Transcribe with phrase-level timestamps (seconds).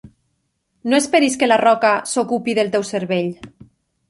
[0.93, 3.31] No esperis que "La Roca" s'ocupi del teu cervell.